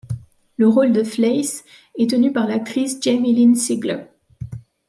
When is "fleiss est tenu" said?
1.03-2.33